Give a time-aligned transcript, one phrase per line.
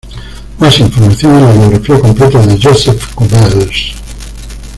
[0.57, 3.93] Más información en la biografía completa de Josep Cubells